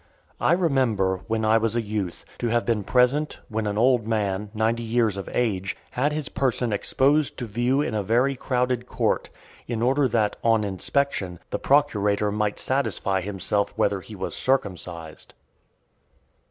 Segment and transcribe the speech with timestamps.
[0.39, 4.49] I remember, when I was a youth, to have been present, when an old man,
[4.51, 9.29] ninety years of age, had his person exposed to view in a very crowded court,
[9.67, 15.35] in order that, on inspection, the procurator might satisfy himself whether he was circumcised.